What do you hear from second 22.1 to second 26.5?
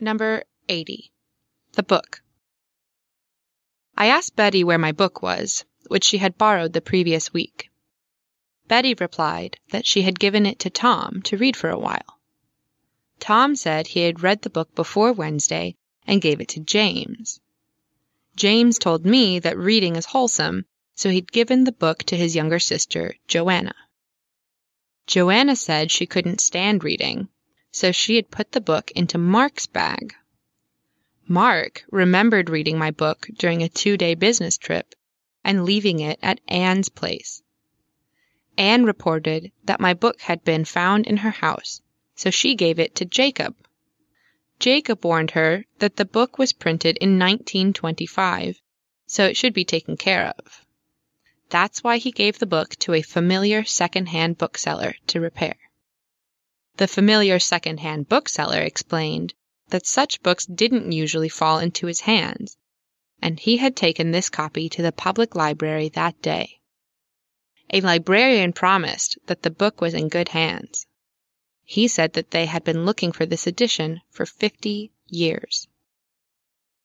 his younger sister, Joanna. Joanna said she couldn't